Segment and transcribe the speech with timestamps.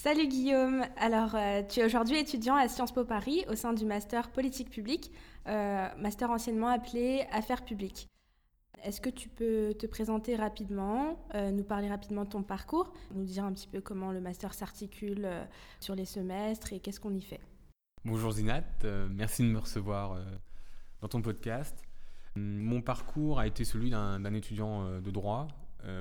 [0.00, 0.84] Salut Guillaume.
[0.96, 4.70] Alors, euh, tu es aujourd'hui étudiant à Sciences Po Paris au sein du master politique
[4.70, 5.10] publique,
[5.48, 8.06] euh, master anciennement appelé Affaires publiques.
[8.84, 13.24] Est-ce que tu peux te présenter rapidement, euh, nous parler rapidement de ton parcours, nous
[13.24, 15.28] dire un petit peu comment le master s'articule
[15.80, 17.40] sur les semestres et qu'est-ce qu'on y fait?
[18.04, 18.62] Bonjour Zinat,
[19.10, 20.16] merci de me recevoir
[21.00, 21.76] dans ton podcast.
[22.36, 25.48] Mon parcours a été celui d'un étudiant de droit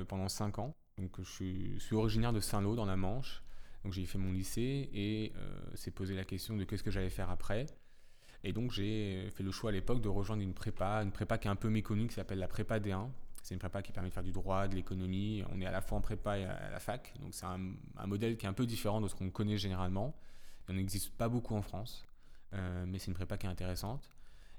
[0.08, 0.76] pendant 5 ans.
[1.00, 3.42] Donc, je suis originaire de Saint-Lô dans la Manche.
[3.88, 5.32] Donc j'ai fait mon lycée et
[5.76, 7.68] s'est euh, posé la question de qu'est-ce que j'allais faire après.
[8.44, 11.48] Et donc j'ai fait le choix à l'époque de rejoindre une prépa, une prépa qui
[11.48, 13.08] est un peu méconnue, qui s'appelle la prépa D1.
[13.44, 15.42] C'est une prépa qui permet de faire du droit, de l'économie.
[15.54, 17.14] On est à la fois en prépa et à la fac.
[17.22, 17.60] Donc c'est un,
[18.06, 20.14] modèle qui est un peu différent de ce qu'on connaît généralement.
[20.68, 22.06] Il n'en existe pas beaucoup en France,
[22.56, 24.12] euh, mais c'est une prépa qui est intéressante.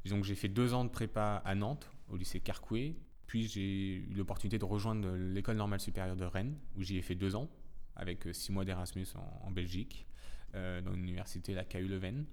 [0.07, 2.97] donc j'ai fait deux ans de prépa à Nantes, au lycée Carcouet.
[3.27, 7.15] Puis j'ai eu l'opportunité de rejoindre l'école normale supérieure de Rennes, où j'y ai fait
[7.15, 7.51] deux ans
[7.99, 9.07] avec euh, six mois d'Erasmus
[9.43, 10.07] en, Belgique,
[10.55, 12.25] euh, dans l'université, la KU Leuven.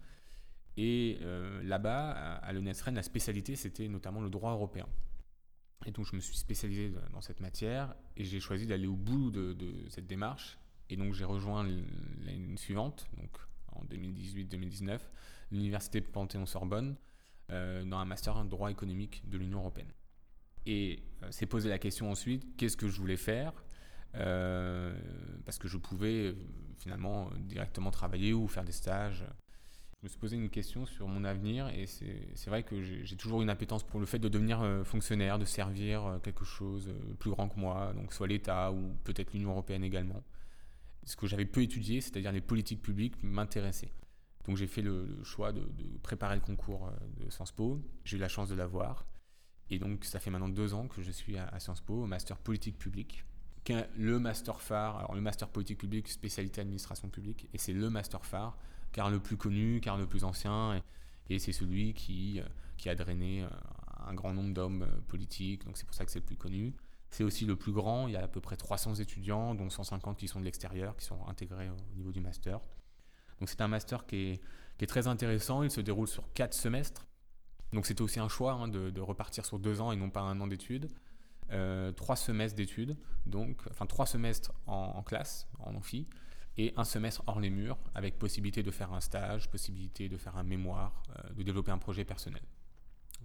[0.78, 4.88] Et euh, là-bas, à, à la spécialité, c'était notamment le droit européen.
[5.86, 9.32] Et donc, je me suis spécialisé dans cette matière et j'ai choisi d'aller au bout
[9.32, 9.56] de,
[9.90, 10.58] cette démarche.
[10.90, 13.30] Et donc, j'ai rejoint l'année suivante, donc
[13.72, 15.00] en 2018-2019,
[15.52, 16.96] l'université Panthéon-Sorbonne,
[17.50, 19.92] dans un master en droit économique de l'Union européenne.
[20.66, 23.54] Et s'est posé la question ensuite, qu'est-ce que je voulais faire
[24.18, 24.94] euh,
[25.46, 26.36] parce que je pouvais euh,
[26.78, 29.26] finalement directement travailler ou faire des stages.
[30.00, 33.42] Je me suis posé une question sur mon avenir et c'est vrai que j'ai toujours
[33.42, 37.50] une appétence pour le fait de devenir euh, fonctionnaire, de servir quelque chose plus grand
[37.50, 40.24] que moi, donc soit l'État ou peut-être l'Union européenne également.
[41.06, 43.94] Ce que j'avais peu étudié, c'est-à-dire les politiques publiques, m'intéressait.
[44.46, 45.68] Donc j'ai fait le, choix de,
[46.04, 47.82] préparer le concours de Sciences Po.
[48.04, 49.08] J'ai eu la chance de l'avoir.
[49.72, 52.08] Et donc ça fait maintenant deux ans que je suis à, à Sciences Po, au
[52.08, 53.26] master politique publique
[53.70, 58.58] le master phare, le master politique publique, spécialité administration publique, et c'est le master phare,
[58.92, 60.82] car le plus connu, car le plus ancien,
[61.30, 63.50] et, c'est celui qui, euh, a drainé euh,
[64.06, 66.74] un grand nombre d'hommes euh, politiques, donc c'est pour ça que c'est le plus connu.
[67.10, 70.18] C'est aussi le plus grand, il y a à peu près 300 étudiants, dont 150
[70.18, 72.60] qui sont de l'extérieur, qui sont intégrés au niveau du master.
[73.40, 74.42] Donc c'est un master qui est,
[74.78, 77.08] qui est, très intéressant, il se déroule sur 4 semestres.
[77.74, 80.22] Donc c'était aussi un choix hein, de, de, repartir sur 2 ans et non pas
[80.22, 80.90] un an d'études.
[81.52, 82.98] Euh, trois semestres d'études,
[83.28, 86.08] donc enfin trois semestres en, classe, en amphi,
[86.58, 90.38] et un semestre hors les murs, avec possibilité de faire un stage, possibilité de faire
[90.38, 92.42] un mémoire, euh, de développer un projet personnel.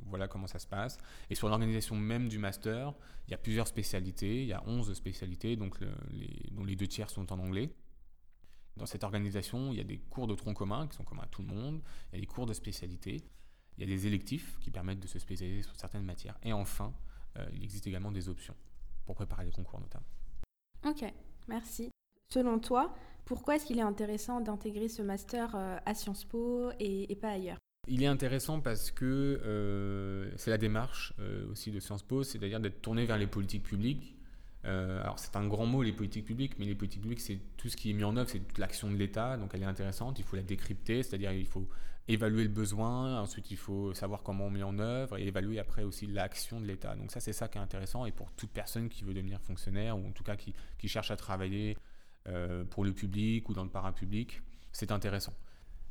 [0.06, 0.98] Voilà comment ça se passe.
[1.30, 2.94] Et sur l'organisation même du master,
[3.26, 5.78] il y a plusieurs spécialités, il y a 11 spécialités, donc
[6.52, 7.74] dont les deux tiers sont en anglais.
[8.76, 11.26] Dans cette organisation, il y a des cours de tronc commun qui sont communs à
[11.26, 11.82] tout le monde,
[12.12, 13.22] il y a des cours de spécialité,
[13.76, 16.94] il y a des électifs qui permettent de se spécialiser sur certaines matières, et enfin,
[17.52, 18.54] il existe également des options
[19.06, 20.06] pour préparer les concours notamment.
[20.86, 21.04] Ok,
[21.48, 21.90] merci.
[22.32, 27.14] Selon toi, pourquoi est-ce qu'il est intéressant d'intégrer ce master euh, à Sciences Po et,
[27.20, 27.58] pas ailleurs?
[27.88, 29.04] Il est intéressant parce que
[29.44, 31.14] euh, c'est la démarche
[31.50, 34.16] aussi de Sciences Po, c'est-à-dire d'être tourné vers les politiques publiques.
[34.64, 37.76] alors c'est un grand mot les politiques publiques, mais les politiques publiques c'est tout ce
[37.76, 40.24] qui est mis en œuvre, c'est toute l'action de l'État, donc elle est intéressante, il
[40.24, 41.66] faut la décrypter, c'est-à-dire il faut
[42.12, 45.82] évaluer le besoin, ensuite il faut savoir comment on met en œuvre et évaluer après
[45.82, 46.96] aussi l'action de l'État.
[46.96, 49.98] Donc ça c'est ça qui est intéressant et pour toute personne qui veut devenir fonctionnaire
[49.98, 50.54] ou en tout cas qui,
[50.88, 51.76] cherche à travailler
[52.28, 55.34] euh, pour le public ou dans le parapublic, c'est intéressant.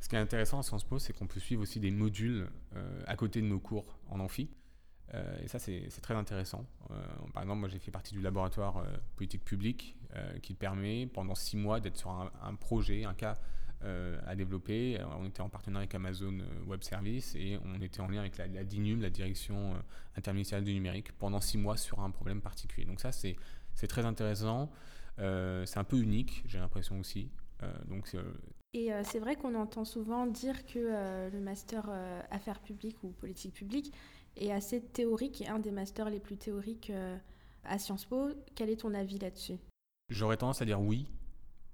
[0.02, 3.01] Ce qui est intéressant à Sciences Po, c'est qu'on peut suivre aussi des modules euh,
[3.06, 4.50] à côté de nos cours en amphi.
[5.13, 6.66] Euh, et ça, c'est très intéressant.
[7.34, 9.97] par exemple, moi, j'ai fait partie du laboratoire politique publique
[10.41, 13.38] qui permet, pendant six mois, d'être sur un, projet, un cas
[13.81, 15.00] à développer.
[15.19, 18.38] On était en partenariat avec Amazon euh, Web Service et on était en lien avec
[18.38, 19.79] la, DINUM, la Direction euh,
[20.17, 22.85] interministérielle du numérique, pendant six mois sur un problème particulier.
[22.85, 23.35] Donc ça, c'est
[23.88, 24.69] très intéressant.
[25.18, 27.29] c'est un peu unique, j'ai l'impression aussi.
[27.88, 28.16] donc,
[28.73, 31.89] et c'est vrai qu'on entend souvent dire que le master
[32.29, 33.94] affaires publiques ou politique publique
[34.35, 36.91] est assez théorique et un des masters les plus théoriques
[37.63, 38.29] à Sciences Po.
[38.56, 39.57] Quel est ton avis là-dessus?
[40.09, 41.07] J'aurais tendance à dire oui,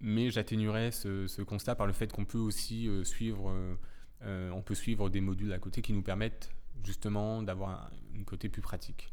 [0.05, 3.75] mais j'atténuerais ce, constat par le fait qu'on peut aussi euh, suivre, euh,
[4.21, 6.51] euh, on peut suivre des modules à côté qui nous permettent
[6.83, 9.12] justement d'avoir un, côté plus pratique.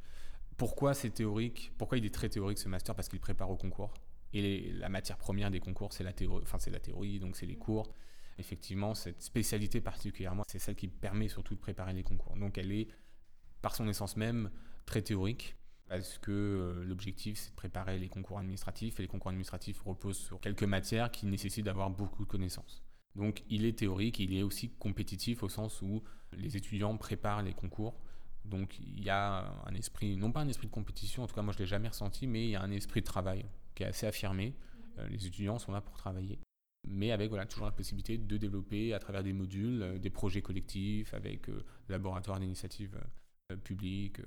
[0.58, 1.72] Pourquoi c'est théorique?
[1.78, 2.94] Pourquoi il est très théorique ce master?
[2.94, 3.94] Parce qu'il prépare au concours.
[4.34, 7.46] Et la matière première des concours, c'est la théorie, enfin c'est la théorie, donc c'est
[7.46, 7.94] les cours.
[8.38, 12.36] Effectivement, cette spécialité particulièrement, c'est celle qui permet surtout de préparer les concours.
[12.36, 12.88] Donc elle est,
[13.62, 14.50] par son essence même,
[14.84, 15.56] très théorique
[15.92, 20.16] parce que euh, l'objectif c'est de préparer les concours administratifs et les concours administratifs reposent
[20.16, 22.82] sur quelques matières qui nécessitent d'avoir beaucoup de connaissances.
[23.14, 26.02] Donc il est théorique, il est aussi compétitif au sens où
[26.32, 28.00] les étudiants préparent les concours.
[28.46, 31.42] Donc il y a un esprit, non pas un esprit de compétition, en tout cas
[31.42, 33.44] moi je ne l'ai jamais ressenti, mais il y a un esprit de travail
[33.74, 34.54] qui est assez affirmé.
[34.98, 36.38] Euh, les étudiants sont là pour travailler.
[36.88, 41.12] mais avec voilà, toujours la possibilité de développer à travers des modules, des projets collectifs,
[41.12, 41.48] avec
[41.90, 42.98] laboratoire d'initiative
[43.62, 44.20] publique,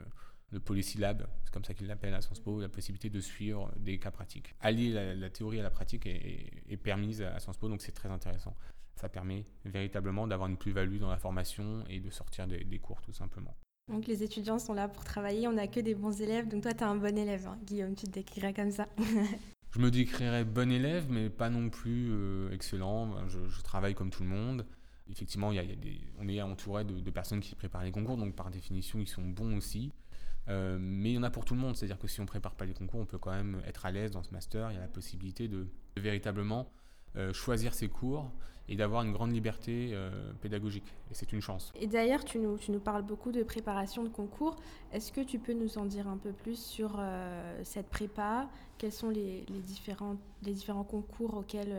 [0.52, 3.72] le Policy Lab, c'est comme ça qu'ils l'appellent à Sciences Po, la possibilité de suivre
[3.78, 4.56] des cas pratiques.
[4.62, 8.56] Allier la, théorie à la pratique est, permise à Sciences Po, donc c'est très intéressant.
[8.96, 13.12] Ça permet véritablement d'avoir une plus-value dans la formation et de sortir des, cours tout
[13.12, 13.56] simplement.
[13.92, 16.74] Donc les étudiants sont là pour travailler, on n'a que des bons élèves, donc toi
[16.74, 17.58] tu es un bon élève, hein.
[17.66, 18.88] Guillaume, tu te décrirais comme ça.
[19.72, 23.28] je me décrirais bon élève, mais pas non plus euh, excellent.
[23.28, 24.66] Je, travaille comme tout le monde.
[25.08, 28.18] Effectivement, il y a, des, on est entouré de, de, personnes qui préparent les concours,
[28.18, 29.92] donc par définition, ils sont bons aussi.
[30.48, 32.28] Euh, mais il y en a pour tout le monde, c'est-à-dire que si on ne
[32.28, 34.72] prépare pas les concours, on peut quand même être à l'aise dans ce master.
[34.72, 36.70] Il y a la possibilité de, véritablement
[37.16, 38.32] euh, choisir ses cours
[38.68, 40.94] et d'avoir une grande liberté euh, pédagogique.
[41.12, 41.72] Et c'est une chance.
[41.80, 44.56] Et d'ailleurs, tu nous, tu nous, parles beaucoup de préparation de concours.
[44.92, 47.00] Est-ce que tu peux nous en dire un peu plus sur
[47.64, 48.50] cette prépa?
[48.78, 51.76] Quels sont les, les, différents, les différents concours auxquels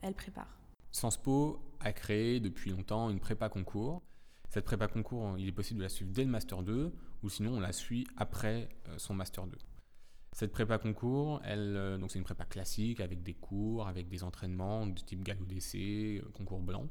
[0.00, 0.48] elle prépare?
[0.92, 4.00] Senspo a créé depuis longtemps une prépa concours.
[4.48, 6.92] Cette prépa concours, il est possible de la suivre dès le Master 2
[7.24, 9.56] ou sinon on la suit après euh, son Master 2.
[10.32, 14.22] Cette prépa concours, elle, euh, donc c'est une prépa classique avec des cours, avec des
[14.22, 16.86] entraînements de type galop d'essai, euh, concours blanc.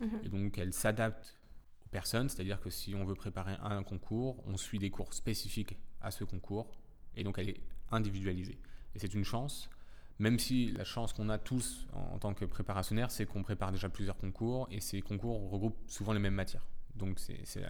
[0.00, 0.20] Mhm.
[0.24, 1.38] Et donc elle s'adapte
[1.86, 5.76] aux personnes, c'est-à-dire que si on veut préparer un concours, on suit des cours spécifiques
[6.00, 6.72] à ce concours
[7.14, 7.60] et donc elle est
[7.92, 8.58] individualisée.
[8.94, 9.70] Et c'est une chance,
[10.18, 13.88] même si la chance qu'on a tous en, tant que préparationnaire, c'est qu'on prépare déjà
[13.88, 16.66] plusieurs concours et ces concours regroupent souvent les mêmes matières.
[16.96, 17.62] Donc c'est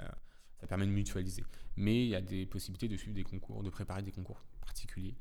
[0.60, 1.44] ça permet de mutualiser.
[1.76, 5.16] Mais il y a des possibilités de suivre des concours, de préparer des concours particuliers.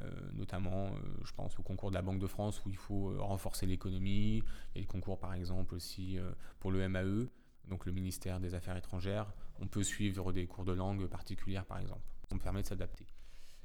[0.00, 0.90] Euh, notamment, euh,
[1.24, 4.38] je pense au concours de la Banque de France où il faut euh, renforcer l'économie.
[4.38, 6.18] Il y a des concours, par exemple, aussi
[6.58, 7.28] pour le MAE,
[7.68, 9.32] donc le ministère des Affaires étrangères.
[9.60, 12.02] On peut suivre des cours de langue particulières, par exemple.
[12.32, 13.06] On permet de s'adapter.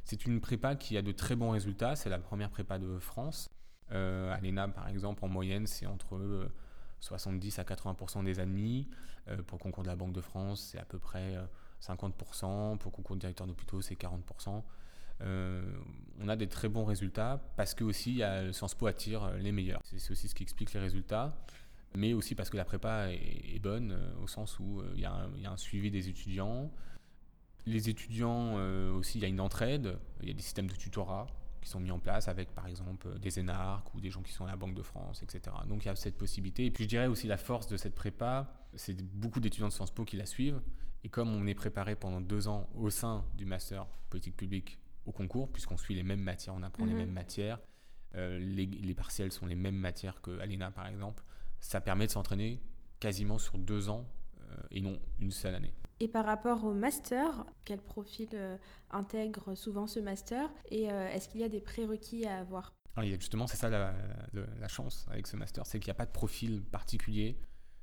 [0.04, 1.96] C'est une prépa qui a de très bons résultats.
[1.96, 3.50] C'est la première prépa de France.
[3.90, 6.50] à l'ENA, par exemple, en moyenne, c'est entre
[7.00, 8.88] 70 à 80% des admis.
[9.28, 11.36] Euh, pour le concours de la Banque de France, c'est à peu près
[11.82, 12.74] 50%.
[12.74, 14.64] Euh, pour le concours de directeur d'hôpitaux, c'est 40%.
[15.22, 15.64] Euh,
[16.20, 18.22] on a des très bons résultats parce que aussi
[18.52, 19.82] Sciences Po attire les meilleurs.
[19.84, 21.38] C'est aussi ce qui explique les résultats,
[21.96, 25.58] mais aussi parce que la prépa est, bonne au sens où il y, a un
[25.58, 26.70] suivi des étudiants.
[27.66, 28.56] Les étudiants
[28.94, 31.28] aussi, il y a une entraide, il y a des systèmes de tutorat
[31.66, 34.46] qui sont mis en place avec par exemple des énarques ou des gens qui sont
[34.46, 35.56] à la Banque de France, etc.
[35.68, 36.68] Donc il y a cette possibilité.
[36.68, 39.90] Et puis je dirais aussi la force de cette prépa, c'est beaucoup d'étudiants de Sciences
[39.90, 40.62] Po qui la suivent.
[41.04, 44.78] Et comme on est préparé pendant deux ans au sein du master politique publique
[45.08, 47.00] au concours, puisqu'on suit les mêmes matières, on apprend les mhm.
[47.00, 47.60] mêmes matières,
[48.14, 51.24] euh, les, les, partiels sont les mêmes matières que l'ENA par exemple,
[51.60, 52.62] ça permet de s'entraîner
[53.00, 54.08] quasiment sur deux ans
[54.40, 55.74] euh, et non une seule année.
[56.02, 58.58] Et par rapport au master, quel profil euh,
[58.92, 62.74] intègre souvent ce master Et euh, est-ce qu'il y a des prérequis à avoir?
[63.02, 66.64] Justement, c'est ça la, chance avec ce master, c'est qu'il n'y a pas de profil
[66.64, 67.38] particulier.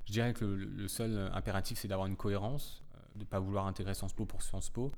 [0.07, 3.67] Je dirais que le, seul impératif, c'est d'avoir une cohérence, euh, de ne pas vouloir
[3.67, 4.91] intégrer Sciences Po pour Sciences Po,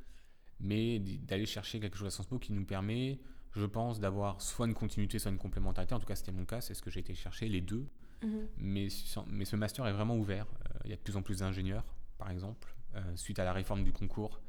[0.60, 3.20] mais d'aller chercher quelque chose à Sciences Po qui nous permet,
[3.52, 5.94] je pense, d'avoir soit une continuité, soit une complémentarité.
[5.94, 7.86] En tout cas, c'était mon cas, c'est ce que j'ai été chercher, les deux.
[8.56, 8.88] Mais,
[9.26, 10.46] mais ce master est vraiment ouvert.
[10.84, 11.84] Il y a de plus en plus d'ingénieurs,
[12.16, 12.74] par exemple.
[12.96, 14.40] Euh, suite à la réforme du concours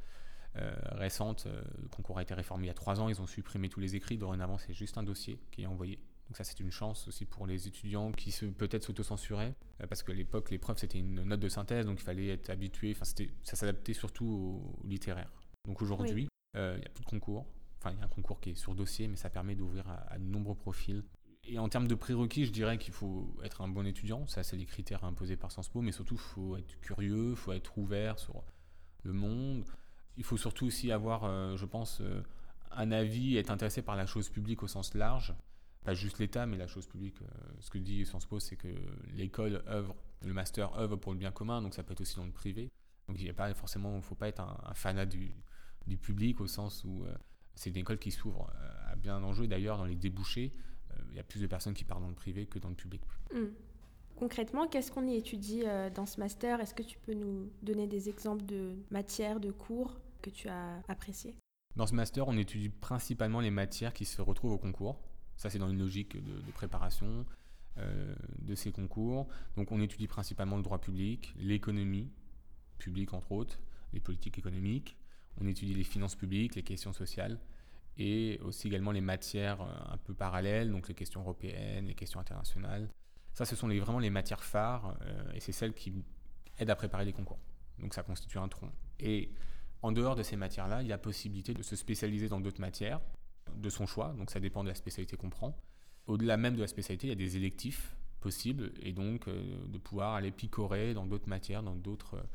[0.58, 1.46] euh, récente.
[1.48, 3.80] Euh, le concours a été réformé il y a trois ans, ils ont supprimé tous
[3.80, 4.18] les écrits.
[4.18, 5.98] Dorénavant, c'est juste un dossier qui est envoyé.
[6.28, 9.54] Donc ça, c'est une chance aussi pour les étudiants qui peut-être s'autocensuraient,
[9.90, 13.06] parce qu'à l'époque, l'épreuve, c'était une note de synthèse, donc il fallait être habitué, enfin,
[13.06, 15.32] ça s'adaptait surtout au, littéraire.
[15.68, 17.46] Donc aujourd'hui, il n'y a plus de concours,
[17.78, 20.14] enfin, il y a un concours qui est sur dossier, mais ça permet d'ouvrir à,
[20.14, 21.04] à de nombreux profils.
[21.48, 24.26] Et en termes de prérequis, je dirais qu'il faut être un bon étudiant.
[24.28, 25.82] Ça, c'est les critères imposés par Sciences Po.
[25.82, 28.44] Mais surtout, il faut être curieux, il faut être ouvert sur
[29.04, 29.64] le monde.
[30.18, 32.24] Il faut surtout aussi avoir, euh, je pense, euh,
[32.72, 35.36] un avis, être intéressé par la chose publique au sens large.
[35.84, 37.22] Pas juste l'État, mais la chose publique.
[37.22, 37.26] Euh,
[37.60, 38.74] ce que dit Sciences Po, c'est que
[39.14, 42.26] l'école œuvre, le master œuvre pour le bien commun, donc ça peut être aussi dans
[42.26, 42.72] le privé.
[43.08, 45.36] Donc il ne pas forcément, il ne faut pas être un, fanat du,
[45.86, 47.06] du, public au sens où
[47.54, 48.52] c'est une école qui s'ouvre
[48.88, 49.46] à bien d'enjeux.
[49.46, 50.52] D'ailleurs, dans les débouchés,
[51.12, 53.02] il y a plus de personnes qui partent dans le privé que dans le public.
[53.34, 53.48] Hmm.
[54.16, 56.62] Concrètement, qu'est-ce qu'on y étudie euh, dans ce master?
[56.62, 60.82] Est-ce que tu peux nous donner des exemples de matières, de cours que tu as
[60.88, 61.36] appréciés?
[61.76, 65.02] Dans ce master, on étudie principalement les matières qui se retrouvent au concours.
[65.36, 67.26] Ça, c'est dans une logique de, préparation
[67.78, 69.28] euh, de ces concours.
[69.58, 72.10] Donc, on étudie principalement le droit public, l'économie
[72.78, 73.60] publique, entre autres,
[73.92, 74.96] les politiques économiques.
[75.42, 77.38] On étudie les finances publiques, les questions sociales
[77.98, 82.20] et aussi également les matières euh, un peu parallèles, donc les questions européennes, les questions
[82.20, 82.90] internationales.
[83.34, 85.94] Ça, ce sont vraiment les matières phares euh, et c'est celles qui
[86.60, 87.40] aident à préparer les concours.
[87.80, 88.72] Donc ça constitue un tronc.
[89.00, 89.32] Et
[89.82, 93.02] en dehors de ces matières-là, il y a possibilité de se spécialiser dans d'autres matières
[93.56, 95.56] de son choix, donc ça dépend de la spécialité qu'on prend.
[96.08, 100.16] Au-delà même de la spécialité, il y a des électifs possible et donc de pouvoir
[100.16, 102.26] aller picorer dans d'autres matières, dans d'autres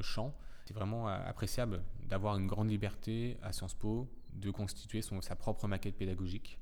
[0.00, 0.34] champs.
[0.64, 5.66] C'est vraiment appréciable d'avoir une grande liberté à Sciences Po, de constituer son, sa propre
[5.68, 6.58] maquette pédagogique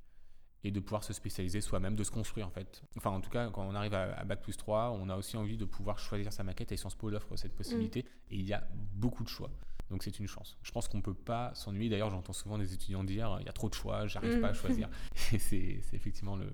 [0.65, 2.83] et de pouvoir se spécialiser soi-même, de se construire en fait.
[2.97, 5.57] Enfin, en tout cas, quand on arrive à, Bac plus 3, on a aussi envie
[5.57, 8.35] de pouvoir choisir sa maquette et Sciences Po l'offre cette possibilité mm.
[8.35, 9.51] et il y a beaucoup de choix.
[9.91, 10.59] Donc c'est une chance.
[10.63, 11.89] Je pense qu'on ne peut pas s'ennuyer.
[11.89, 14.41] D'ailleurs, j'entends souvent des étudiants dire il y a trop de choix, j'arrive mm.
[14.41, 14.91] pas à choisir.
[15.33, 16.53] Et c'est effectivement le,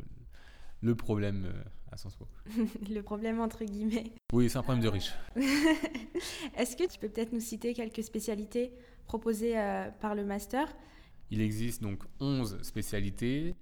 [0.82, 2.28] le problème euh, à Sciences Po.
[2.90, 4.12] le problème entre guillemets.
[4.32, 5.12] Oui, c'est un problème de riche.
[6.56, 8.72] Est-ce que tu peux peut-être nous citer quelques spécialités
[9.06, 10.68] proposées euh, par le master?
[11.30, 13.54] Il existe donc 11 spécialités.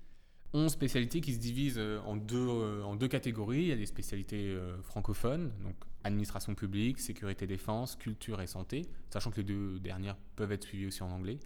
[0.54, 3.62] 11 spécialités qui se divisent euh, en deux, euh, en deux catégories.
[3.62, 8.83] Il y a des spécialités euh, francophones, donc administration publique, sécurité défense, culture et santé,
[9.09, 11.38] sachant que les deux dernières peuvent être suivies aussi en anglais.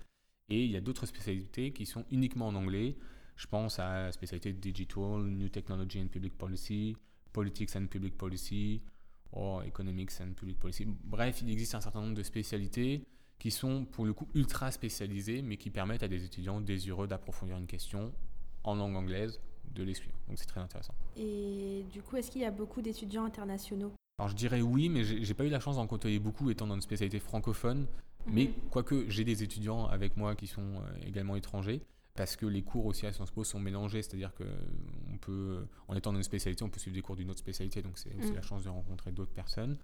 [0.49, 2.97] Et il y a d'autres spécialités qui sont uniquement en anglais.
[3.37, 6.97] Je pense à la spécialité Digital, New Technology and Public Policy,
[7.33, 8.81] Politics and Public Policy,
[9.33, 10.87] ou Economics and Public Policy.
[10.87, 13.03] Bref, il existe un certain nombre de spécialités
[13.39, 17.57] qui sont pour le coup ultra spécialisées, mais qui permettent à des étudiants désireux d'approfondir
[17.57, 18.13] une question
[18.65, 19.41] en langue anglaise
[19.75, 20.17] de les suivre.
[20.29, 20.95] Donc c'est très intéressant.
[21.17, 23.93] Et du coup, est-ce qu'il y a beaucoup d'étudiants internationaux?
[24.19, 26.75] Alors je dirais oui, mais j'ai pas eu la chance d'en côtoyer beaucoup étant dans
[26.75, 27.87] une spécialité francophone.
[28.27, 28.35] Mhm.
[28.35, 31.83] Mais quoique j'ai des étudiants avec moi qui sont euh, également étrangers,
[32.15, 34.45] parce que les cours aussi à Sciences Po sont mélangés, c'est-à-dire que
[35.13, 37.83] on peut, en étant dans une spécialité, on peut suivre des cours d'une autre spécialité,
[37.83, 38.35] donc c'est mhm.
[38.35, 39.77] la chance de rencontrer d'autres personnes.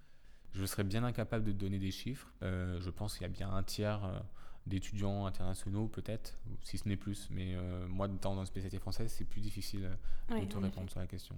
[0.54, 2.30] Je serais bien incapable de donner des chiffres.
[2.42, 4.18] Euh, je pense qu'il y a bien un tiers euh,
[4.66, 7.28] d'étudiants internationaux peut-être, si ce n'est plus.
[7.30, 9.90] Mais euh, moi, dans une spécialité française, c'est plus difficile
[10.30, 11.37] euh, de te répondre sur la question.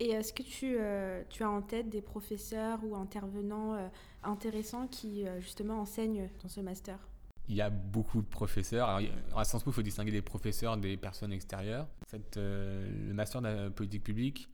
[0.00, 0.78] Et est-ce que tu,
[1.28, 3.76] tu, as en tête des professeurs ou intervenants
[4.22, 6.98] intéressants qui justement enseignent dans ce master?
[7.50, 8.88] Il y a beaucoup de professeurs.
[8.88, 11.86] Alors, à Sciences Po, il faut distinguer des professeurs des personnes extérieures.
[12.06, 14.48] Cette, le master de politique publique,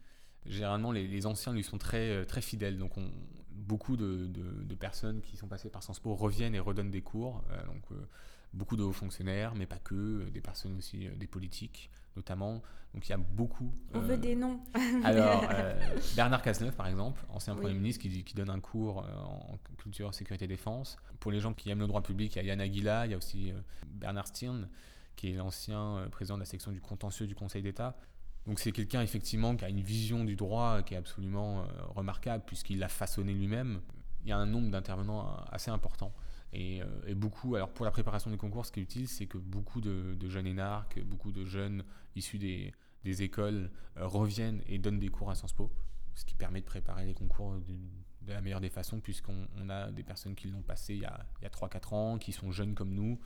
[0.47, 2.76] généralement, les, les, anciens lui sont très, très fidèles.
[2.76, 3.09] Donc, on,
[3.67, 7.43] beaucoup de, personnes qui sont passées par Sciences Po reviennent et redonnent des cours.
[7.51, 8.07] Euh, donc, euh,
[8.53, 12.63] beaucoup de hauts fonctionnaires, mais pas que, euh, des personnes aussi, des politiques notamment.
[12.95, 13.75] Donc il y a beaucoup.
[13.93, 14.59] On veut des noms.
[15.05, 15.45] alors,
[16.15, 20.47] Bernard Cazeneuve, par exemple, ancien Premier ministre, qui, qui, donne un cours en culture, sécurité,
[20.47, 20.97] défense.
[21.21, 23.15] Pour les gens qui aiment le droit public, il y a Yann Aguila, il y
[23.15, 23.53] a aussi
[23.87, 24.67] Bernard Stirn,
[25.15, 27.99] qui est l'ancien président de la section du contentieux du Conseil d'État.
[28.47, 32.45] Donc c'est quelqu'un effectivement qui a une vision du droit qui est absolument euh, remarquable
[32.47, 33.81] puisqu'il l'a façonné lui-même.
[34.23, 36.15] Il y a un nombre d'intervenants euh, assez important.
[36.55, 39.37] Euh, et, beaucoup, alors pour la préparation du concours, ce qui est utile, c'est que
[39.37, 41.85] beaucoup de, jeunes énarques, beaucoup de jeunes
[42.15, 42.73] issus des,
[43.05, 45.71] écoles reviennent et donnent des cours à Sciences Po,
[46.15, 47.55] ce qui permet de préparer les concours
[48.23, 51.25] de la meilleure des façons, puisqu'on a des personnes qui l'ont passé il y a,
[51.41, 53.21] a 3-4 ans, qui sont jeunes comme nous,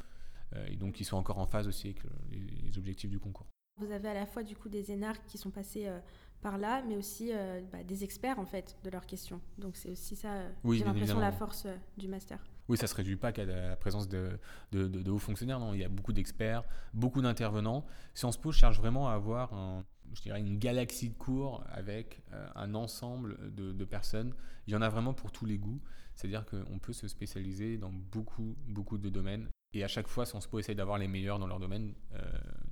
[0.67, 3.47] et donc qui sont encore en phase aussi avec les objectifs du concours.
[3.81, 5.99] Vous avez à la fois du coup des énarques qui sont passés euh,
[6.43, 9.41] par là, mais aussi euh, bah, des experts en fait de leurs questions.
[9.57, 12.39] Donc c'est aussi ça, euh, j'ai l'impression, la force du master.
[12.69, 14.39] Oui, ça ne se réduit pas qu'à la présence de,
[14.71, 15.59] de, hauts fonctionnaires.
[15.59, 17.85] Non, il y a beaucoup d'experts, beaucoup d'intervenants.
[18.15, 22.23] Sciences Po cherche vraiment à avoir un, je dirais une galaxie de cours avec
[22.55, 24.35] un ensemble de, de, personnes.
[24.69, 25.81] Il y en a vraiment pour tous les goûts.
[26.15, 29.49] C'est-à-dire qu'on peut se spécialiser dans beaucoup, beaucoup de domaines.
[29.73, 31.95] Et à chaque fois, Sciences Po essaye d'avoir les meilleurs dans leur domaine.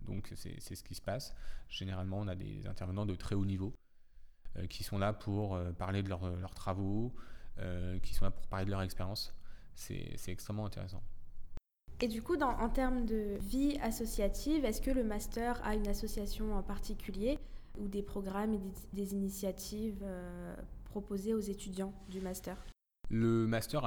[0.09, 1.35] Donc c'est ce qui se passe.
[1.69, 3.73] Généralement, on a des intervenants de très haut niveau
[4.57, 7.13] euh, qui sont là pour euh, parler de leurs travaux,
[7.59, 9.35] euh, qui sont là pour parler de leur expérience.
[9.75, 11.03] C'est extrêmement intéressant.
[12.01, 15.87] Et du coup, dans, en termes de vie associative, est-ce que le master a une
[15.87, 17.39] association en particulier
[17.79, 18.61] ou des programmes et
[18.93, 20.05] des, initiatives
[20.85, 22.57] proposées aux étudiants du master?
[23.11, 23.83] Le master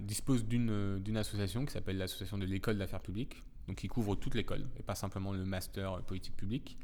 [0.00, 4.66] dispose d'une association qui s'appelle l'association de l'école d'affaires publiques, donc qui couvre toute l'école
[4.78, 6.78] et pas simplement le master politique publique,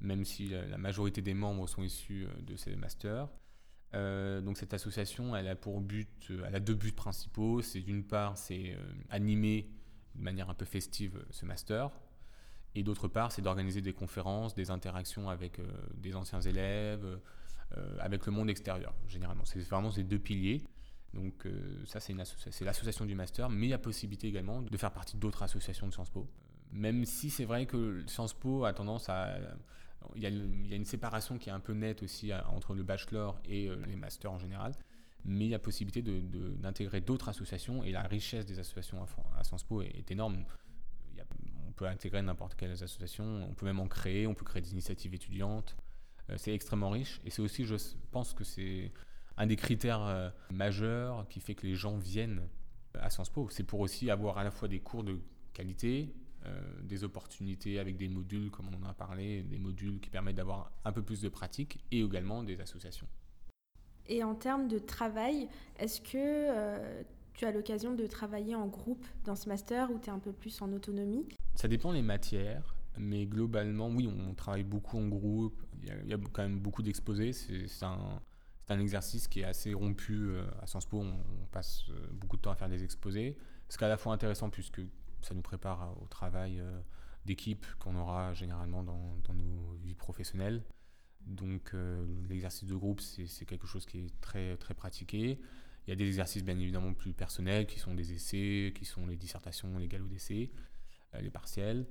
[0.00, 3.28] même si la majorité des membres sont issus euh, de ces masters.
[3.94, 7.62] Euh, donc cette association, elle a pour but, euh, elle a deux buts principaux.
[7.62, 8.76] C'est d'une part, c'est
[9.08, 9.70] animer
[10.14, 11.90] de manière un peu festive ce master,
[12.74, 15.60] et d'autre part, c'est d'organiser des conférences, des interactions avec
[15.94, 17.20] des anciens élèves,
[18.00, 19.44] avec le monde extérieur, généralement.
[19.44, 20.62] C'est vraiment ces deux piliers.
[21.16, 22.14] Donc euh, ça, c'est
[22.64, 25.92] l'association du master, mais il y a possibilité également de faire partie d'autres associations de
[25.92, 26.28] Sciences Po.
[26.72, 29.38] Même si c'est vrai que Sciences Po a tendance à...
[30.14, 30.28] Il y, a,
[30.76, 34.30] une séparation qui est un peu nette aussi entre le bachelor et euh, les masters
[34.30, 34.72] en général,
[35.24, 39.04] mais il y a possibilité d'intégrer d'autres associations et la richesse des associations
[39.36, 40.44] à, Sciences Po est, énorme.
[41.66, 44.72] on peut intégrer n'importe quelle association, on peut même en créer, on peut créer des
[44.72, 45.76] initiatives étudiantes.
[46.30, 47.74] Euh, c'est extrêmement riche et c'est aussi, je
[48.12, 48.92] pense que c'est
[49.36, 52.42] un des critères euh, majeurs qui fait que les gens viennent
[52.94, 53.48] à Sciences Po.
[53.50, 55.18] C'est pour aussi avoir à la fois des cours de
[55.52, 56.14] qualité,
[56.84, 60.70] des opportunités avec des modules, comme on en a parlé, des modules qui permettent d'avoir
[60.84, 63.08] un peu plus de pratique, et également des associations.
[64.06, 67.04] Et en termes de travail, est-ce que
[67.36, 70.32] tu as l'occasion de travailler en groupe dans ce master ou tu es un peu
[70.32, 71.26] plus en autonomie?
[71.54, 75.62] Ça dépend des matières, mais globalement, oui, on travaille beaucoup en groupe.
[75.82, 77.32] Il y a, quand même beaucoup d'exposés.
[77.32, 78.20] C'est un,
[78.68, 80.28] un, exercice qui est assez rompu.
[80.28, 83.36] Euh, à Sciences Po, on, passe euh, beaucoup de temps à faire des exposés.
[83.68, 84.80] Ce qui est à la fois intéressant puisque
[85.22, 86.80] ça nous prépare au travail euh,
[87.24, 90.62] d'équipe qu'on aura généralement dans, nos vies professionnelles.
[91.26, 91.74] Donc
[92.28, 95.40] l'exercice de groupe, c'est quelque chose qui est très, très pratiqué.
[95.86, 99.06] Il y a des exercices bien évidemment plus personnels qui sont des essais, qui sont
[99.06, 100.50] les dissertations, les galops d'essais,
[101.14, 101.86] euh, les partiels.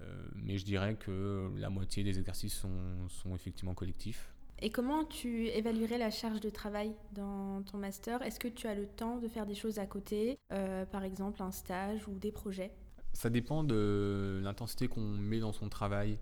[0.00, 4.31] Euh, mais je dirais que la moitié des exercices sont effectivement collectifs.
[4.64, 8.22] Et comment tu évaluerais la charge de travail dans ton master?
[8.22, 11.42] Est-ce que tu as le temps de faire des choses à côté, euh, par exemple
[11.42, 12.70] un stage ou des projets?
[13.12, 16.16] Ça dépend de l'intensité qu'on met dans son travail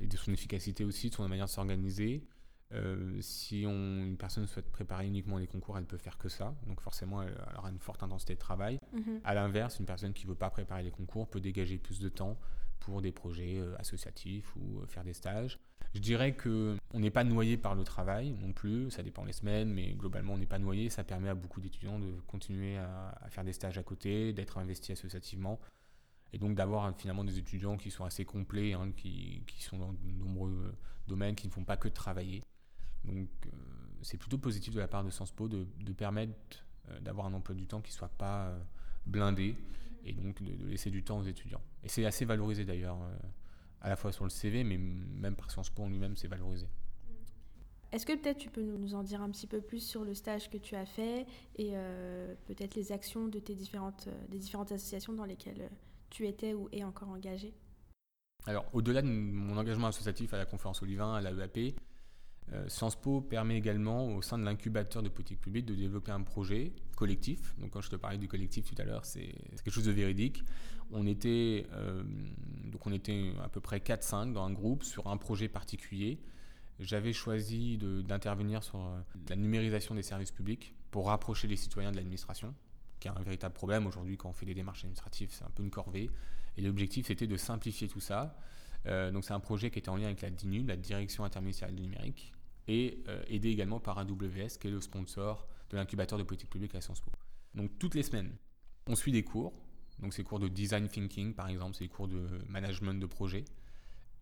[0.00, 2.26] et de son efficacité aussi, de son manière de s'organiser.
[2.72, 6.54] Euh, si on, une personne souhaite préparer uniquement les concours, elle peut faire que ça.
[6.66, 8.78] Donc forcément, elle, aura une forte intensité de travail.
[8.94, 9.20] Mhm.
[9.24, 12.08] À l'inverse, une personne qui ne veut pas préparer les concours peut dégager plus de
[12.08, 12.38] temps
[12.80, 15.58] pour des projets euh, associatifs ou euh, faire des stages.
[15.94, 18.90] Je dirais que on n'est pas noyé par le travail non plus.
[18.90, 20.90] Ça dépend les semaines, mais globalement, on n'est pas noyé.
[20.90, 24.98] Ça permet à beaucoup d'étudiants de continuer à, faire des stages à côté, d'être investis
[24.98, 25.58] associativement
[26.32, 30.10] et donc d'avoir finalement des étudiants qui sont assez complets, hein, qui, sont dans de
[30.12, 30.74] nombreux
[31.06, 32.42] domaines, qui ne font pas que travailler.
[33.04, 33.50] Donc euh,
[34.02, 35.64] c'est plutôt positif de la part de Sciences Po de,
[35.96, 36.32] permettre
[36.90, 38.58] euh, d'avoir un emploi du temps qui ne soit pas euh,
[39.06, 39.56] blindé
[40.04, 41.62] et donc de, laisser du temps aux étudiants.
[41.82, 42.98] Et c'est assez valorisé d'ailleurs,
[43.80, 46.66] à la fois sur le CV, mais même par Sciences Po en lui-même, c'est valorisé.
[47.90, 50.50] Est-ce que peut-être tu peux nous en dire un petit peu plus sur le stage
[50.50, 51.72] que tu as fait et
[52.46, 55.70] peut-être les actions de tes différentes, des différentes associations dans lesquelles
[56.10, 57.54] tu étais ou es encore engagé
[58.46, 61.70] Alors, au-delà de mon engagement associatif à la conférence Olivain, à la EAP, euh,
[62.68, 66.72] Sciences Po permet également au sein de l'incubateur de politique publique de développer un projet
[66.98, 67.54] collectif.
[67.58, 70.42] Donc quand je te parlais du collectif tout à l'heure, c'est quelque chose de véridique.
[70.90, 72.02] On était, euh,
[72.64, 76.18] donc on était à peu près 4-5 dans un groupe sur un projet particulier.
[76.80, 81.96] J'avais choisi d'intervenir sur euh, la numérisation des services publics pour rapprocher les citoyens de
[81.96, 82.54] l'administration,
[82.98, 85.62] qui est un véritable problème aujourd'hui quand on fait des démarches administratives, c'est un peu
[85.62, 86.10] une corvée.
[86.56, 88.36] Et l'objectif c'était de simplifier tout ça.
[88.86, 91.82] donc c'est un projet qui était en lien avec la DINU, la Direction interministérielle du
[91.82, 92.32] numérique,
[92.68, 96.74] et euh, aidé également par AWS, qui est le sponsor de l'incubateur de politique publique
[96.74, 97.10] à Sciences Po.
[97.54, 98.36] Donc toutes les semaines,
[98.86, 99.52] on suit des cours,
[99.98, 103.44] donc ces cours de design thinking par exemple, des cours de management de projet,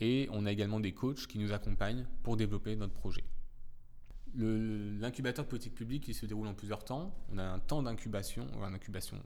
[0.00, 3.24] et on a également des coachs qui nous accompagnent pour développer notre projet.
[4.34, 7.14] L'incubateur de politique publique, il se déroule en plusieurs temps.
[7.32, 9.16] On a un temps d'incubation, un incubation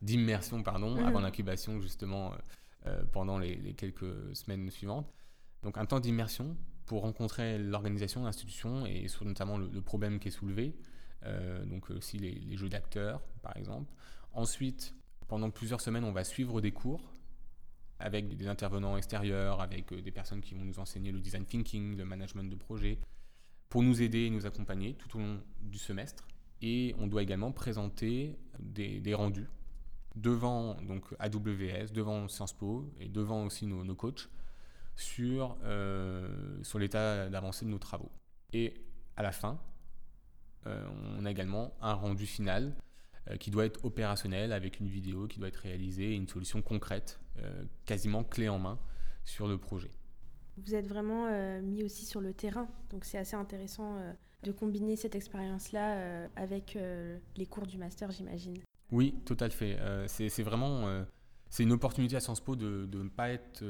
[0.00, 1.04] d'immersion, pardon, mmh.
[1.04, 2.36] avant l'incubation justement euh,
[2.86, 5.12] euh, pendant les, les, quelques semaines suivantes.
[5.64, 6.56] Donc un temps d'immersion
[6.88, 10.74] pour rencontrer l'organisation, l'institution et sur notamment le, problème qui est soulevé.
[11.24, 13.92] Euh, donc aussi les, jeux d'acteurs, par exemple.
[14.32, 14.94] Ensuite,
[15.28, 17.14] pendant plusieurs semaines, on va suivre des cours
[18.00, 21.96] avec des intervenants extérieurs, avec euh, des personnes qui vont nous enseigner le design thinking,
[21.96, 22.98] le management de projet,
[23.68, 26.26] pour nous aider et nous accompagner tout au long du semestre.
[26.62, 29.48] Et on doit également présenter des, rendus
[30.16, 34.30] devant donc AWS, devant Sciences Po et devant aussi nos coachs
[34.98, 36.28] sur, euh,
[36.62, 38.10] sur l'état d'avancée de nos travaux.
[38.52, 38.74] Et
[39.16, 39.60] à la fin,
[40.66, 42.74] euh, on a également un rendu final
[43.30, 46.60] euh, qui doit être opérationnel avec une vidéo qui doit être réalisée et une solution
[46.62, 47.20] concrète,
[47.84, 48.80] quasiment clé en main
[49.24, 49.90] sur le projet.
[50.56, 51.30] Vous êtes vraiment
[51.60, 53.96] mis aussi sur le terrain, donc c'est assez intéressant
[54.42, 56.76] de combiner cette expérience-là avec
[57.36, 58.56] les cours du master, j'imagine.
[58.90, 59.78] Oui, tout à fait.
[60.08, 61.04] c'est vraiment
[61.48, 63.62] c'est une opportunité à Sciences Po de, de ne pas être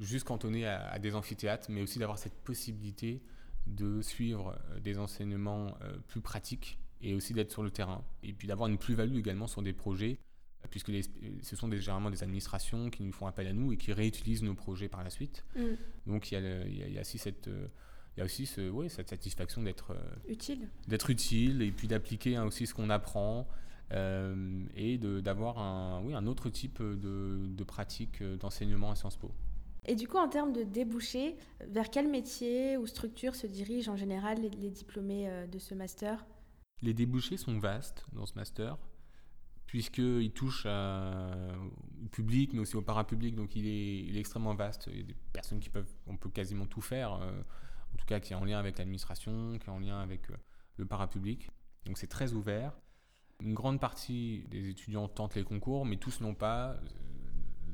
[0.00, 3.22] juste cantonné à, des amphithéâtres, mais aussi d'avoir cette possibilité
[3.66, 8.04] de suivre euh, des enseignements euh, plus pratiques et aussi d'être sur le terrain.
[8.22, 10.18] Et puis d'avoir une plus-value également sur des projets,
[10.64, 10.90] euh, puisque
[11.42, 14.42] ce sont des, généralement des administrations qui nous font appel à nous et qui réutilisent
[14.42, 15.44] nos projets par la suite.
[15.56, 15.62] Mm.
[16.06, 17.48] Donc il y, a, aussi cette...
[18.16, 19.96] il y a aussi ce, ouais, cette satisfaction d'être
[20.28, 23.46] utile, d'être utile et puis d'appliquer hein, aussi ce qu'on apprend
[23.90, 29.32] et d'avoir un, oui, un autre type de, de pratique d'enseignement à Sciences Po.
[29.86, 33.96] Et du coup, en termes de débouchés, vers quel métier ou structure se dirigent en
[33.96, 36.26] général les, diplômés euh, de ce master?
[36.82, 38.78] Les débouchés sont vastes dans ce master,
[39.66, 44.88] puisqu'ils touchent au public, mais aussi au parapublic, donc il est, extrêmement vaste.
[44.92, 47.42] Il y a des personnes qui peuvent, on peut quasiment tout faire, euh,
[47.92, 50.36] en tout cas qui est en lien avec l'administration, qui est en lien avec euh,
[50.76, 51.48] le parapublic.
[51.86, 52.78] Donc c'est très ouvert.
[53.40, 56.76] Une grande partie des étudiants tentent les concours, mais tous n'ont pas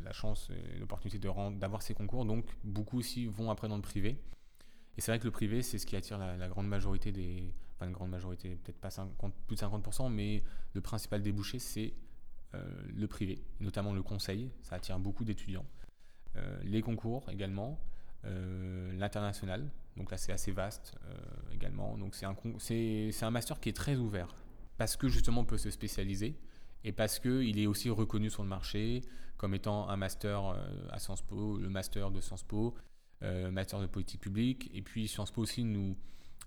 [0.05, 4.21] la chance et l'opportunité d'avoir ces concours, donc beaucoup aussi vont après dans le privé.
[4.97, 7.53] Et c'est vrai que le privé, c'est ce qui attire la, grande majorité des.
[7.75, 11.93] Enfin, une grande majorité, peut-être pas 50, plus de 50%, mais le principal débouché, c'est
[12.55, 12.63] euh,
[12.95, 14.51] le privé, notamment le conseil.
[14.63, 15.67] Ça attire beaucoup d'étudiants.
[16.37, 17.81] Euh, les concours également.
[18.27, 20.95] Euh, l'international, donc là c'est assez vaste
[21.53, 21.99] également.
[21.99, 24.35] Donc c'est un, c'est, un master qui est très ouvert
[24.79, 26.35] parce que justement on peut se spécialiser
[26.85, 29.03] et parce qu'il est aussi reconnu sur le marché
[29.37, 30.57] comme étant un master
[30.91, 32.75] à Sciences Po, le master de Sciences Po,
[33.25, 34.71] euh, master de politique publique.
[34.75, 35.97] Et puis Sciences Po aussi nous,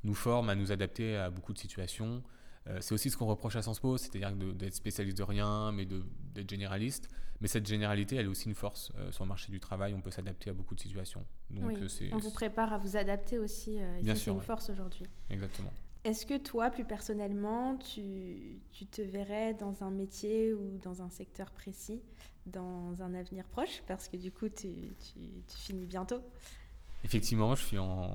[0.03, 2.21] nous forme à nous adapter à beaucoup de situations.
[2.67, 5.85] Euh, c'est aussi ce qu'on reproche à Sciences Po, c'est-à-dire d'être spécialiste de rien, mais
[5.85, 7.09] d'être généraliste.
[7.39, 9.93] Mais cette généralité, elle est aussi une force euh, sur le marché du travail.
[9.95, 11.25] On peut s'adapter à beaucoup de situations.
[11.49, 11.71] Donc,
[12.11, 13.77] on vous prépare à vous adapter aussi.
[13.77, 15.05] et c'est une force aujourd'hui.
[15.29, 15.71] Exactement.
[16.03, 21.09] Est-ce que toi, plus personnellement, tu, tu, te verrais dans un métier ou dans un
[21.09, 22.01] secteur précis
[22.45, 23.83] dans un avenir proche?
[23.87, 26.21] Parce que du coup, tu, tu, finis bientôt.
[27.03, 28.09] Effectivement, je suis en...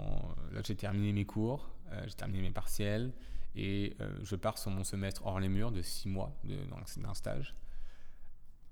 [0.52, 3.12] là j'ai terminé mes cours, euh, j'ai terminé mes partiels
[3.54, 7.54] et euh, je pars sur mon semestre hors les murs de six mois d'un stage.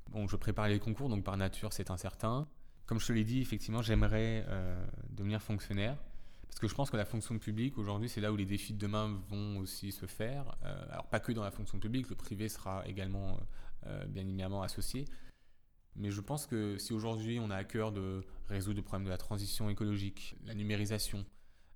[0.09, 2.49] Bon, je prépare les concours, donc par nature c'est incertain.
[2.87, 5.97] Comme je te l'ai dit, effectivement, j'aimerais euh, devenir fonctionnaire
[6.51, 8.79] parce que je pense que la fonction publique aujourd'hui c'est là où les défis de
[8.79, 10.57] demain vont aussi se faire.
[10.91, 13.41] alors pas que dans la fonction publique, le privé sera également
[14.09, 15.07] bien évidemment associé.
[15.97, 19.11] Mais je pense que si aujourd'hui on a à cœur de résoudre le problème de
[19.11, 21.25] la transition écologique, la numérisation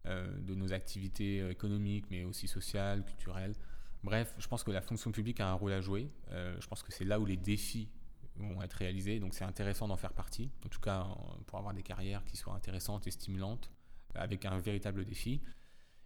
[0.06, 3.54] euh, de nos activités euh, économiques, mais aussi sociales, culturelles,
[4.02, 6.10] bref, je pense que la fonction publique a un rôle à jouer.
[6.30, 7.88] Euh, je pense que c'est là où les défis
[8.36, 11.06] vont être réalisés, donc c'est intéressant d'en faire partie, en tout cas
[11.46, 13.70] pour avoir des carrières qui soient intéressantes et stimulantes,
[14.14, 15.40] avec un véritable défi.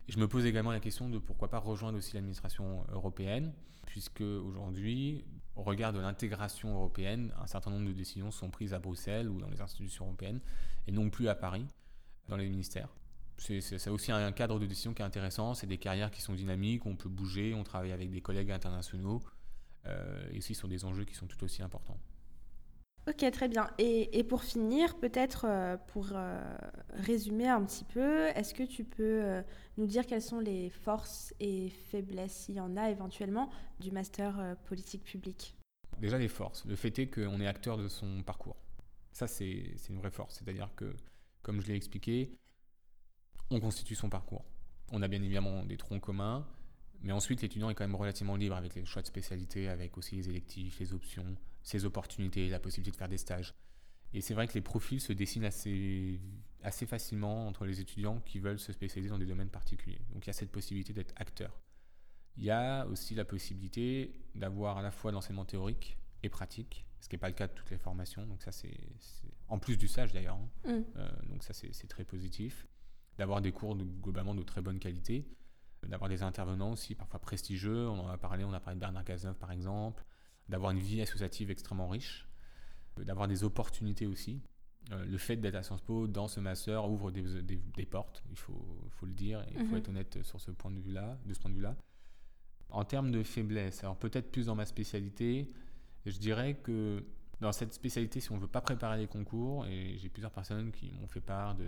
[0.08, 3.52] Je me pose également la question de pourquoi pas rejoindre aussi l'administration européenne,
[3.86, 8.78] puisque aujourd'hui, au regard de l'intégration européenne, un certain nombre de décisions sont prises à
[8.78, 10.40] Bruxelles ou dans les institutions européennes,
[10.86, 11.66] et non plus à Paris,
[12.28, 12.88] dans les ministères.
[13.38, 16.86] C'est aussi un cadre de décision qui est intéressant, c'est des carrières qui sont dynamiques,
[16.86, 19.22] on peut bouger, on travaille avec des collègues internationaux,
[19.86, 21.98] euh, et aussi sur des enjeux qui sont tout aussi importants.
[23.08, 23.70] Ok, très bien.
[23.78, 26.40] Et, pour finir, peut-être euh, pour euh,
[26.90, 29.42] résumer un petit peu, est-ce que tu peux euh,
[29.78, 33.48] nous dire quelles sont les forces et faiblesses, s'il y en a éventuellement,
[33.80, 35.56] du master politique publique?
[35.98, 36.66] Déjà les forces.
[36.66, 38.56] Le fait est qu'on est acteur de son parcours.
[39.12, 40.34] Ça, c'est une vraie force.
[40.34, 40.94] C'est-à-dire que,
[41.42, 42.38] comme je l'ai expliqué,
[43.50, 44.44] on constitue son parcours.
[44.92, 46.46] On a bien évidemment des troncs communs,
[47.02, 50.16] mais ensuite l'étudiant est quand même relativement libre avec les choix de spécialité, avec aussi
[50.16, 53.54] les électifs, les options, ses opportunités, la possibilité de faire des stages.
[54.14, 56.20] Et c'est vrai que les profils se dessinent assez,
[56.62, 60.00] assez facilement entre les étudiants qui veulent se spécialiser dans des domaines particuliers.
[60.12, 61.60] Donc il y a cette possibilité d'être acteur.
[62.36, 67.08] Il y a aussi la possibilité d'avoir à la fois l'enseignement théorique et pratique, ce
[67.08, 68.24] qui n'est pas le cas de toutes les formations.
[68.26, 68.78] Donc ça, c'est
[69.48, 70.38] en plus du stage d'ailleurs.
[70.64, 70.78] Hein.
[70.78, 70.84] Mm.
[70.96, 72.66] Euh, donc ça, c'est très positif.
[73.18, 75.26] D'avoir des cours de, globalement de très bonne qualité,
[75.86, 77.88] d'avoir des intervenants aussi parfois prestigieux.
[77.88, 80.04] On en a parlé, on a parlé de Bernard Cazeneuve par exemple
[80.48, 82.26] d'avoir une vie associative extrêmement riche,
[82.98, 84.40] euh, d'avoir des opportunités aussi.
[84.92, 88.38] Euh, le fait d'être à Sciences Po dans ce master ouvre des, des, portes, il
[88.38, 89.76] faut, faut, le dire, il faut mhm.
[89.76, 91.76] être honnête sur ce point de vue-là, de ce point de vue-là.
[92.70, 95.52] En termes de faiblesse, alors peut-être plus dans ma spécialité,
[96.06, 97.04] je dirais que
[97.40, 100.72] dans cette spécialité, si on ne veut pas préparer les concours, et j'ai plusieurs personnes
[100.72, 101.66] qui m'ont fait part de,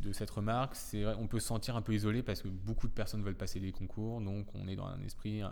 [0.00, 2.92] de cette remarque, c'est on peut se sentir un peu isolé parce que beaucoup de
[2.92, 5.42] personnes veulent passer des concours, donc on est dans un esprit,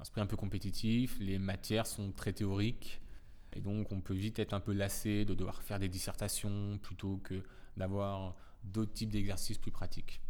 [0.00, 3.00] esprit un peu compétitif, les matières sont très théoriques,
[3.52, 7.18] et donc on peut vite être un peu lassé de devoir faire des dissertations plutôt
[7.18, 7.42] que
[7.76, 10.20] d'avoir d'autres types d'exercices plus pratiques.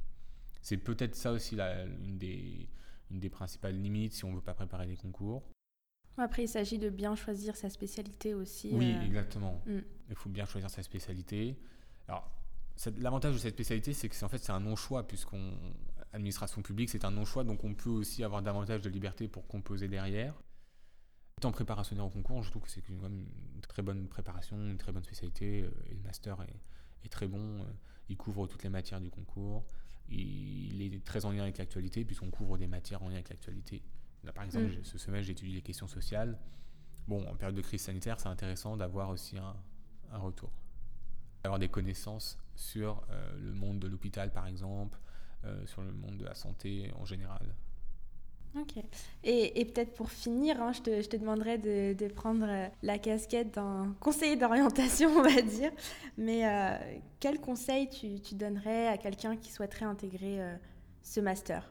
[0.62, 2.69] C'est peut-être ça aussi la, une, des,
[3.11, 5.43] une des principales limites si on ne veut pas préparer les concours.
[6.17, 8.71] Après, il s'agit de bien choisir sa spécialité aussi.
[8.73, 9.62] Oui, euh, exactement.
[9.67, 9.79] Mm.
[10.11, 11.59] Il faut bien choisir sa spécialité.
[12.09, 12.31] Alors,
[12.98, 15.52] l'avantage de cette spécialité, c'est que c'est en fait c'est un non-choix puisqu'on
[16.14, 19.88] administration publique, c'est un non-choix, donc on peut aussi avoir davantage de liberté pour composer
[19.88, 20.34] derrière.
[21.38, 23.26] Étant préparationnaire au concours, je trouve que c'est une,
[23.68, 26.40] très bonne préparation, une très bonne spécialité, euh, et le master
[27.02, 27.64] est, très bon, euh,
[28.08, 29.64] il couvre toutes les matières du concours,
[30.08, 33.82] il, est très en lien avec l'actualité, puisqu'on couvre des matières en lien avec l'actualité.
[34.34, 34.84] par exemple, mm.
[34.84, 36.38] ce semestre, j'étudie les questions sociales.
[37.08, 39.56] Bon, en période de crise sanitaire, c'est intéressant d'avoir aussi un,
[40.12, 40.50] retour.
[41.44, 44.98] D'avoir des connaissances sur euh, le monde de l'hôpital, par exemple,
[45.46, 47.54] euh, sur le monde de la santé en général.
[48.59, 48.83] Ok.
[49.24, 52.68] Et, et peut-être pour finir, hein, je, te, je, te, demanderais de, de, prendre euh,
[52.83, 55.70] la casquette d'un conseiller d'orientation, on va dire.
[56.16, 60.40] Mais euh, quel conseil tu, tu, donnerais à quelqu'un qui souhaiterait intégrer
[61.02, 61.70] ce master?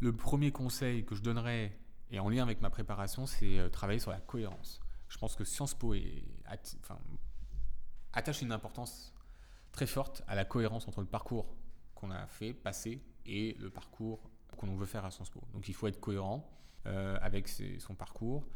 [0.00, 1.76] Le premier conseil que je donnerais,
[2.10, 4.80] et en lien avec ma préparation, c'est travailler sur la cohérence.
[5.08, 6.24] Je pense que Sciences Po est,
[6.80, 6.98] enfin,
[8.12, 9.12] attache une importance
[9.72, 11.54] très forte à la cohérence entre le parcours
[11.94, 14.20] qu'on a fait, passé, et le parcours
[14.56, 15.40] qu'on veut faire à Sciences Po.
[15.54, 16.48] Donc il faut être cohérent
[16.86, 18.46] euh, avec son parcours.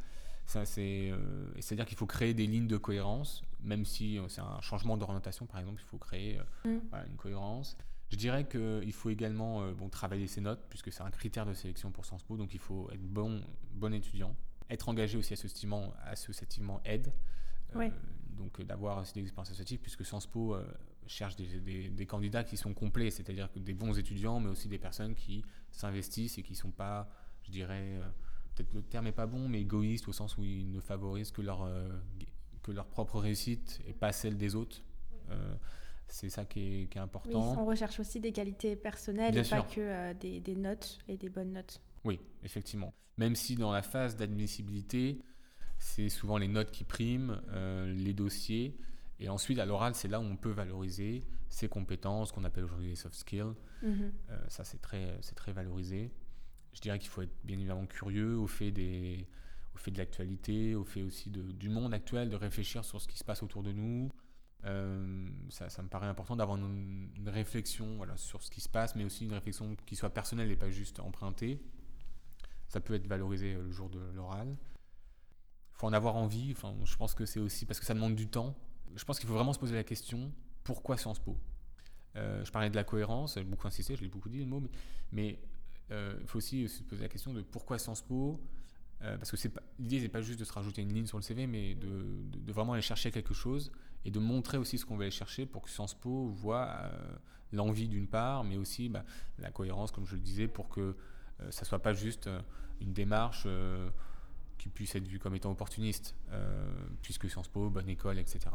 [0.47, 4.61] Ça, c'est, euh, c'est-à-dire qu'il faut créer des lignes de cohérence, même si c'est un
[4.61, 6.79] changement d'orientation, par exemple, il faut créer mm.
[7.09, 7.77] une cohérence.
[8.11, 11.90] Je dirais qu'il faut également bon, travailler ses notes, puisque c'est un critère de sélection
[11.90, 13.42] pour Sciences Po, donc il faut être bon,
[13.73, 14.37] bon étudiant,
[14.71, 17.12] être engagé aussi associativement, associativement aide,
[18.37, 20.57] donc d'avoir aussi des expériences associatives, puisque Sciences Po
[21.07, 25.44] cherche des, candidats qui sont complets, c'est-à-dire des bons étudiants, mais aussi des personnes qui
[25.70, 27.09] s'investissent et qui ne sont pas,
[27.42, 28.09] je dirais, euh,
[28.55, 31.42] peut-être le terme n'est pas bon, mais égoïstes au sens où ils ne favorisent que
[31.42, 31.88] leur, euh,
[32.62, 34.83] que leur propre réussite et pas celle des autres.
[35.31, 35.55] Euh,
[36.09, 37.57] c'est ça qui est, important.
[37.59, 41.53] on recherche aussi des qualités personnelles et pas que des, des, notes et des bonnes
[41.53, 41.81] notes.
[42.05, 42.94] Oui, effectivement.
[43.16, 45.18] Même si dans la phase d'admissibilité,
[45.87, 47.40] c'est souvent les notes qui priment,
[47.87, 48.77] les dossiers.
[49.18, 52.88] Et ensuite, à l'oral, c'est là où on peut valoriser ses compétences, qu'on appelle aujourd'hui
[52.88, 53.55] les soft skills.
[53.83, 54.12] Mhm.
[54.31, 56.12] Euh, ça, c'est très, très valorisé.
[56.72, 59.27] Je dirais qu'il faut être bien évidemment curieux au fait, des,
[59.75, 63.09] au fait de l'actualité, au fait aussi de, du monde actuel, de réfléchir sur ce
[63.09, 64.11] qui se passe autour de nous.
[64.64, 68.96] Euh, ça, ça, me paraît important d'avoir une, réflexion voilà, sur ce qui se passe,
[68.96, 71.62] mais aussi une réflexion qui soit personnelle et pas juste empruntée.
[72.68, 74.57] Ça peut être valorisé euh, le jour de l'oral.
[75.77, 76.53] Faut en avoir envie.
[76.53, 78.55] Enfin, je pense que c'est aussi parce que ça demande du temps
[78.97, 80.33] je pense qu'il faut vraiment se poser la question
[80.65, 81.37] pourquoi Sciences Po?
[82.17, 84.62] Euh, Je parlais de la cohérence, j'ai beaucoup insisté, je l'ai beaucoup dit le mot,
[85.12, 85.39] mais,
[85.93, 88.41] euh, il faut aussi se poser la question de pourquoi Sciences Po?
[89.03, 89.37] Euh, parce que
[89.79, 92.73] l'idée n'est pas juste de se rajouter une ligne sur le CV, mais de, vraiment
[92.73, 93.71] aller chercher quelque chose
[94.07, 96.91] et de montrer aussi ce qu'on veut aller chercher pour que Sciences Po voit
[97.53, 99.05] l'envie d'une part, mais aussi bah,
[99.39, 100.97] la cohérence, comme je le disais, pour que
[101.51, 102.31] ça soit pas juste
[102.81, 103.47] une démarche
[104.59, 106.14] qui puisse être vue comme étant opportuniste,
[107.03, 108.49] puisque Sciences Po, bonne école, etc.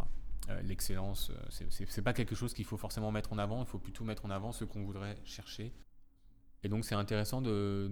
[0.50, 3.78] Euh, l'excellence, euh, c'est pas quelque chose qu'il faut forcément mettre en avant, il faut
[3.78, 5.72] plutôt mettre en avant ce qu'on voudrait chercher.
[6.64, 7.92] Et donc c'est intéressant de,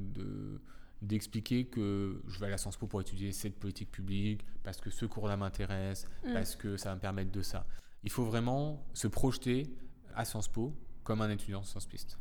[1.01, 4.89] d'expliquer que je vais à la Sciences Po pour étudier cette politique publique, parce que
[4.89, 6.33] ce cours-là m'intéresse, mm.
[6.33, 7.67] parce que ça va me permettre de ça.
[8.03, 9.69] Il faut vraiment se projeter
[10.15, 12.17] à Sciences Po comme un étudiant Sciences Piste.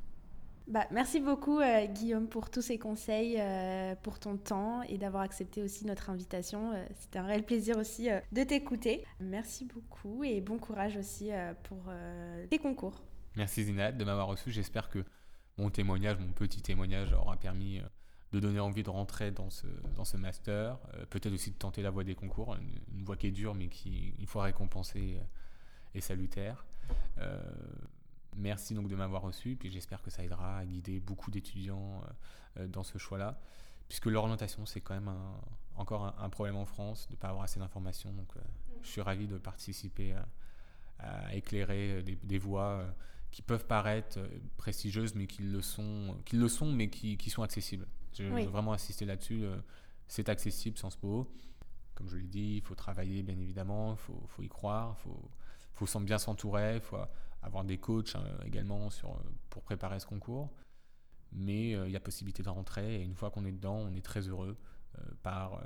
[0.68, 5.22] Bah, merci beaucoup euh, Guillaume pour tous ces conseils, euh, pour ton temps et d'avoir
[5.22, 6.72] accepté aussi notre invitation.
[6.72, 9.02] Euh, c'était un réel plaisir aussi de t'écouter.
[9.18, 11.30] Merci beaucoup et bon courage aussi
[11.62, 11.90] pour
[12.50, 13.02] tes concours.
[13.36, 14.50] Merci Zinad de m'avoir reçu.
[14.50, 15.02] J'espère que
[15.56, 17.80] mon témoignage, mon petit témoignage aura permis
[18.32, 20.78] de donner envie de rentrer dans ce, dans ce master.
[21.08, 23.68] Peut-être aussi de tenter la voie des concours, une, une, voie qui est dure mais
[23.68, 25.18] qui, une fois récompensée,
[25.94, 26.66] est salutaire.
[28.38, 32.60] Merci donc de m'avoir reçu, puis j'espère que ça aidera à guider beaucoup d'étudiants euh,
[32.60, 33.36] euh, dans ce choix-là,
[33.88, 35.10] puisque l'orientation, c'est quand même
[35.74, 38.12] encore un, problème en France de ne pas avoir assez d'informations.
[38.12, 38.40] Donc euh,
[38.82, 40.14] je suis ravi de participer
[41.00, 42.84] à, éclairer des, voies
[43.30, 44.18] qui peuvent paraître
[44.56, 47.86] prestigieuses, mais qui le sont, qui le sont mais qui, qui sont accessibles.
[48.12, 49.44] Je, veux vraiment insister là-dessus.
[50.08, 51.32] c'est accessible, sans SPO.
[51.94, 55.02] Comme je l'ai dit, il faut travailler, bien évidemment, il faut, faut, y croire, il
[55.02, 56.98] faut, faut bien s'entourer, il faut
[57.42, 59.20] avoir des coachs hein, également sur,
[59.50, 60.50] pour préparer ce concours.
[61.32, 63.94] Mais euh, il y a possibilité de rentrer et une fois qu'on est dedans, on
[63.94, 64.56] est très heureux
[64.98, 65.60] euh, par, euh,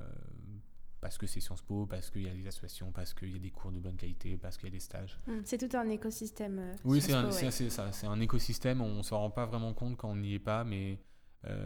[1.00, 3.38] parce que c'est Sciences Po, parce qu'il y a des associations, parce qu'il y a
[3.38, 5.20] des cours de bonne qualité, parce qu'il y a des stages.
[5.26, 6.74] Mmh, c'est tout un écosystème.
[6.84, 10.10] oui, c'est un, ça, c'est un écosystème, on ne s'en rend pas vraiment compte quand
[10.10, 10.98] on n'y est pas, mais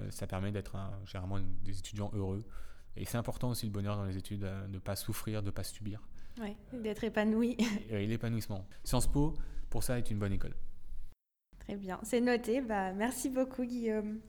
[0.09, 2.47] ça permet d'être généralement des étudiants heureux.
[2.97, 5.51] Et c'est important aussi le bonheur dans les études, de ne pas souffrir, de ne
[5.51, 6.01] pas subir.
[6.41, 7.59] Oui, d'être épanoui.
[7.91, 8.67] et l'épanouissement.
[8.85, 9.35] Sciences Po,
[9.77, 10.55] pour ça, est une bonne école.
[11.59, 12.63] Très bien, c'est noté.
[12.63, 14.21] Bah, merci beaucoup, Guillaume.